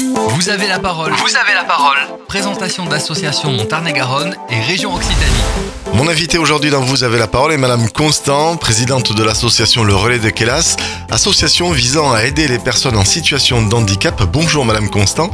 [0.00, 1.12] Vous avez la parole.
[1.12, 1.98] Vous avez la parole.
[2.28, 5.42] Présentation d'associations Montarné-Garonne et région Occitanie.
[5.94, 9.94] Mon invité aujourd'hui dans Vous avez la parole est Madame Constant, présidente de l'association Le
[9.94, 10.76] Relais de Kélas,
[11.10, 14.22] association visant à aider les personnes en situation de handicap.
[14.32, 15.30] Bonjour Madame Constant.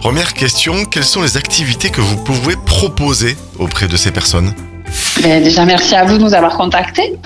[0.00, 4.54] Première question, quelles sont les activités que vous pouvez proposer auprès de ces personnes?
[5.22, 7.18] Ben, déjà, merci à vous de nous avoir contactés.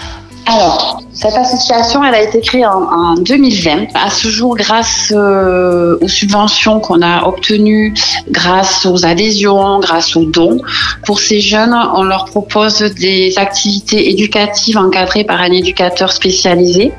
[0.46, 3.89] Alors, cette association, elle a été créée en, en 2020.
[3.95, 7.95] À ce jour, grâce euh, aux subventions qu'on a obtenues,
[8.30, 10.61] grâce aux adhésions, grâce aux dons,
[11.04, 16.93] pour ces jeunes, on leur propose des activités éducatives encadrées par un éducateur spécialisé,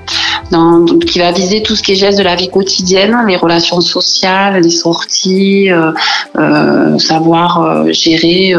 [0.52, 3.82] donc, qui va viser tout ce qui est gestes de la vie quotidienne, les relations
[3.82, 5.91] sociales, les sorties, euh,
[6.38, 8.54] euh, savoir euh, gérer,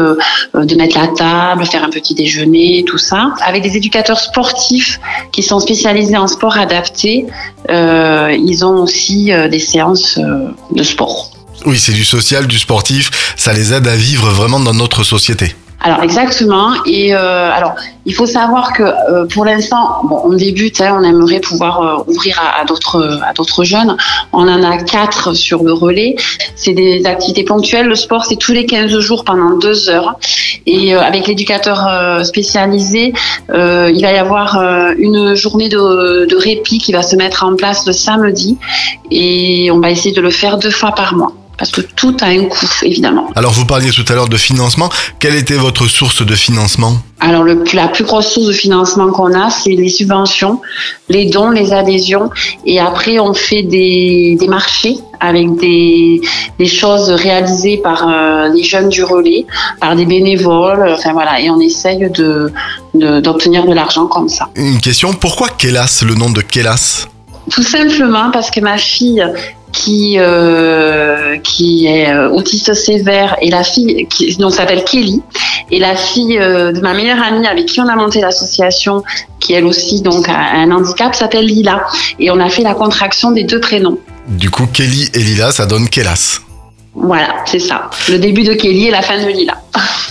[0.53, 3.33] de mettre la table, faire un petit déjeuner, tout ça.
[3.45, 4.99] Avec des éducateurs sportifs
[5.31, 7.25] qui sont spécialisés en sport adapté,
[7.69, 10.19] ils ont aussi des séances
[10.71, 11.31] de sport.
[11.65, 15.55] Oui, c'est du social, du sportif, ça les aide à vivre vraiment dans notre société.
[15.85, 16.71] Alors exactement.
[16.85, 20.79] Et euh, alors, il faut savoir que euh, pour l'instant, bon, on débute.
[20.79, 23.97] hein, on aimerait pouvoir euh, ouvrir à, d'autres à d'autres jeunes.
[24.31, 26.15] On en a quatre sur le relais.
[26.55, 27.87] C'est des activités ponctuelles.
[27.87, 30.15] Le sport, c'est tous les 15 jours pendant deux heures.
[30.65, 33.11] Et euh, avec l'éducateur euh, spécialisé,
[33.49, 34.57] euh, il va y avoir
[34.97, 38.57] une journée de, de répit qui va se mettre en place le samedi.
[39.11, 41.33] Et on va essayer de le faire deux fois par mois.
[41.63, 43.29] Parce que tout a un coût, évidemment.
[43.35, 44.89] Alors vous parliez tout à l'heure de financement.
[45.19, 46.97] Quelle était votre source de financement?
[47.21, 50.59] Alors, le, la plus grosse source de financement qu'on a, c'est les subventions,
[51.07, 52.29] les dons, les adhésions.
[52.65, 56.19] Et après, on fait des, des marchés avec des,
[56.59, 59.45] des choses réalisées par euh, les jeunes du relais,
[59.79, 60.85] par des bénévoles.
[60.97, 61.39] Enfin, voilà.
[61.39, 62.51] Et on essaye de,
[62.93, 64.49] de- d'obtenir de l'argent comme ça.
[64.57, 67.07] Une question, pourquoi Kélas, le nom de Kélas
[67.49, 69.23] Tout simplement parce que ma fille
[69.71, 75.21] qui euh, qui est euh, autiste sévère et la fille qui s'appelle Kelly
[75.71, 79.03] et la fille euh, de ma meilleure amie avec qui on a monté l'association
[79.39, 81.85] qui elle aussi donc a un handicap s'appelle Lila
[82.19, 83.97] et on a fait la contraction des deux prénoms.
[84.27, 86.39] Du coup, Kelly et Lila, ça donne Kélas.
[86.95, 87.89] Voilà, c'est ça.
[88.07, 89.61] Le début de Kelly et la fin de Lila.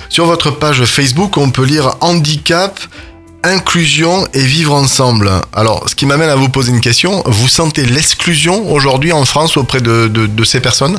[0.09, 2.79] Sur votre page Facebook, on peut lire handicap,
[3.45, 5.31] inclusion et vivre ensemble.
[5.53, 9.57] Alors, ce qui m'amène à vous poser une question, vous sentez l'exclusion aujourd'hui en France
[9.57, 10.99] auprès de, de- de ces personnes?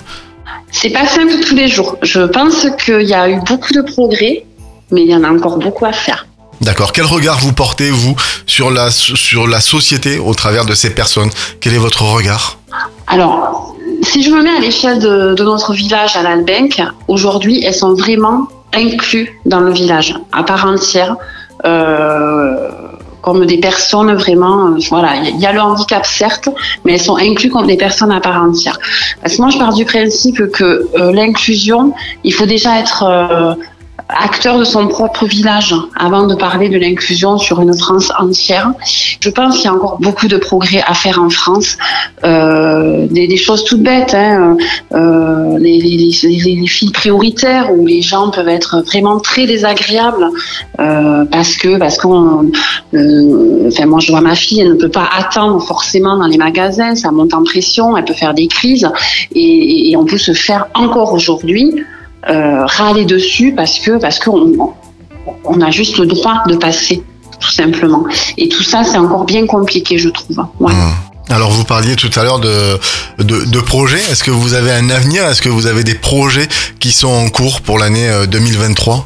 [0.71, 1.97] C'est pas simple tous les jours.
[2.01, 4.45] Je pense qu'il y a eu beaucoup de progrès,
[4.91, 6.27] mais il y en a encore beaucoup à faire.
[6.61, 6.93] D'accord.
[6.93, 8.15] Quel regard vous portez, vous,
[8.45, 11.29] sur la, sur la société au travers de ces personnes?
[11.59, 12.57] Quel est votre regard?
[13.07, 17.73] Alors, si je me mets à l'échelle de, de notre village à l'Albenque, aujourd'hui, elles
[17.73, 21.15] sont vraiment incluses dans le village, à part entière,
[23.24, 24.68] comme des personnes vraiment.
[24.68, 26.50] euh, voilà, il y a le handicap certes,
[26.84, 28.78] mais elles sont incluses comme des personnes à part entière.
[29.22, 31.94] Parce que moi, je pars du principe que euh, l'inclusion,
[32.24, 33.56] il faut déjà être euh,
[34.18, 38.72] acteur de son propre village avant de parler de l'inclusion sur une France entière.
[39.19, 41.78] Je pense qu'il y a encore beaucoup de progrès à faire en France.
[42.24, 44.57] Euh, des, choses toutes bêtes, hein,
[44.94, 50.30] euh, les, les, les, les filles prioritaires où les gens peuvent être vraiment très désagréables
[50.80, 52.51] euh, parce que parce qu'on,
[52.94, 56.95] enfin moi je vois ma fille, elle ne peut pas attendre forcément dans les magasins,
[56.95, 58.90] ça monte en pression, elle peut faire des crises
[59.35, 61.74] et on peut se faire encore aujourd'hui
[62.29, 64.73] euh, râler dessus parce que parce qu'on
[65.45, 67.03] on a juste le droit de passer
[67.39, 68.06] tout simplement.
[68.38, 70.45] Et tout ça, c'est encore bien compliqué, je trouve.
[70.59, 70.73] Ouais.
[70.73, 70.91] Hmm.
[71.29, 72.78] Alors, vous parliez tout à l'heure de,
[73.19, 74.01] de, de projets.
[74.12, 75.25] Est-ce que vous avez un avenir?
[75.25, 76.47] Est-ce que vous avez des projets
[76.79, 79.06] qui sont en cours pour l'année euh, 2023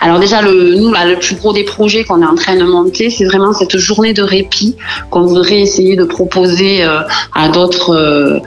[0.00, 2.64] Alors déjà, le, nous, là, le plus gros des projets qu'on est en train de
[2.64, 4.76] monter, c'est vraiment cette journée de répit
[5.10, 7.00] qu'on voudrait essayer de proposer euh,
[7.34, 8.38] à d'autres euh,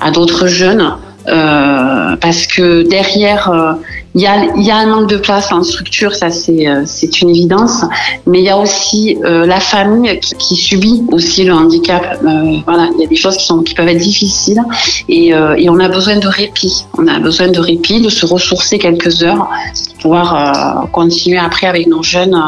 [0.00, 0.94] à d'autres jeunes.
[1.28, 3.72] Euh, parce que derrière, euh,
[4.14, 6.84] il y, a, un manque de place en structure, ça c'est euh,
[7.20, 7.84] une évidence,
[8.26, 12.18] mais il y a aussi la famille qui, subit aussi le handicap.
[12.66, 14.60] Voilà, il y a des choses qui peuvent être difficiles
[15.08, 16.84] et, on a besoin de répit.
[16.96, 19.48] On a besoin de répit, de se ressourcer quelques heures
[19.92, 22.40] pour pouvoir continuer après avec nos jeunes.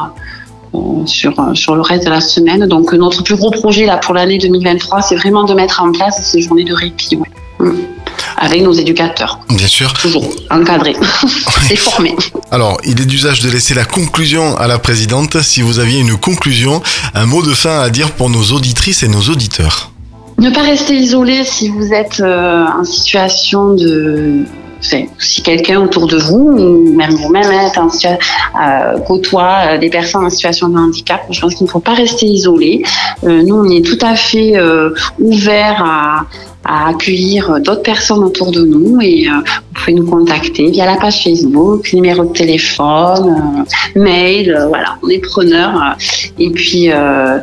[1.07, 2.67] sur, le reste de la semaine.
[2.67, 6.23] Donc notre plus gros projet là pour l'année 2023, c'est vraiment de mettre en place
[6.23, 7.19] ces journées de répit.
[7.61, 8.00] Mm.
[8.43, 9.93] Avec nos éducateurs, Bien sûr.
[9.93, 10.97] toujours encadrés
[11.71, 12.17] et formés.
[12.51, 15.41] Alors, il est d'usage de laisser la conclusion à la présidente.
[15.43, 16.83] Si vous aviez une conclusion,
[17.15, 19.91] un mot de fin à dire pour nos auditrices et nos auditeurs.
[20.39, 24.47] Ne pas rester isolé si vous êtes euh, en situation de
[24.81, 30.31] enfin, si quelqu'un autour de vous, ou même vous-même, euh, côtoie euh, des personnes en
[30.31, 32.83] situation de handicap, je pense qu'il ne faut pas rester isolé.
[33.25, 36.27] Euh, nous, on est tout à fait euh, ouvert à,
[36.65, 40.97] à accueillir d'autres personnes autour de nous et euh, vous pouvez nous contacter via la
[40.97, 43.65] page Facebook, numéro de téléphone,
[43.97, 45.77] euh, mail, euh, voilà, on est preneurs.
[45.77, 45.95] euh,
[46.39, 47.39] et puis euh,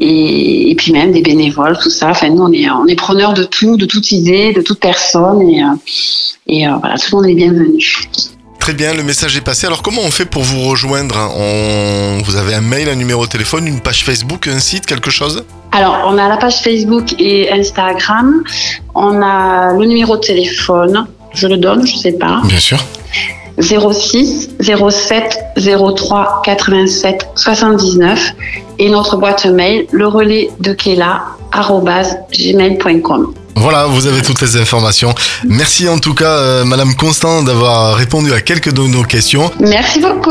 [0.00, 2.10] et, et puis même des bénévoles, tout ça.
[2.10, 5.42] Enfin, nous, on est, on est preneurs de tout, de toute idée, de toute personne.
[5.42, 5.66] Et, euh,
[6.46, 7.84] et euh, voilà, tout le monde est bienvenu.
[8.68, 9.66] Très bien, le message est passé.
[9.66, 12.18] Alors comment on fait pour vous rejoindre on...
[12.22, 15.42] Vous avez un mail, un numéro de téléphone, une page Facebook, un site, quelque chose
[15.72, 18.44] Alors, on a la page Facebook et Instagram.
[18.94, 21.06] On a le numéro de téléphone.
[21.32, 22.42] Je le donne, je sais pas.
[22.44, 22.76] Bien sûr.
[23.58, 25.38] 06 07
[25.96, 28.34] 03 87 79
[28.78, 31.22] et notre boîte mail le relais de Kela
[32.30, 33.32] gmail.com.
[33.60, 35.14] Voilà, vous avez toutes les informations.
[35.46, 39.50] Merci en tout cas, euh, Madame Constant, d'avoir répondu à quelques de nos questions.
[39.60, 40.30] Merci beaucoup.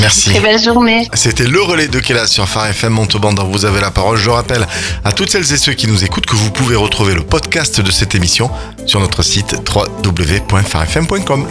[0.00, 0.30] Merci.
[0.30, 1.08] Très belle journée.
[1.14, 4.18] C'était le relais de Kela sur Phare FM Montauban dans Vous avez la parole.
[4.18, 4.66] Je rappelle
[5.04, 7.90] à toutes celles et ceux qui nous écoutent que vous pouvez retrouver le podcast de
[7.90, 8.50] cette émission
[8.84, 9.56] sur notre site
[10.04, 11.46] www.farfm.com.